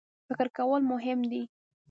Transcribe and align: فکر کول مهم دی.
فکر 0.27 0.47
کول 0.57 0.81
مهم 0.91 1.19
دی. 1.31 1.43